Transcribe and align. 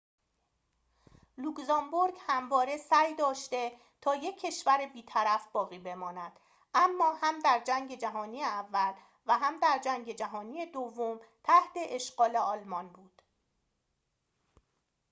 لوکزامبورگ 1.37 2.13
همواره 2.27 2.77
سعی 2.77 3.15
داشته 3.15 3.71
تا 4.01 4.15
یک 4.15 4.39
کشور 4.41 4.85
بیطرف 4.93 5.47
باقی 5.51 5.79
بماند 5.79 6.31
اما 6.73 7.13
هم 7.13 7.39
در 7.39 7.61
جنگ 7.67 7.95
جهانی 7.97 8.43
اول 8.43 8.93
و 9.25 9.37
هم 9.37 9.59
در 9.59 9.79
جنگ 9.85 10.11
جهانی 10.15 10.65
دوم 10.65 11.19
تحت 11.43 11.73
اشغال 11.89 12.35
آلمان 12.35 12.87
بود 12.89 13.21